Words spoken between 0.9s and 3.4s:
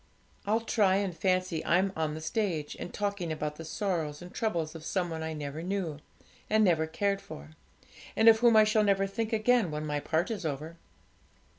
and fancy I'm on the stage, and talking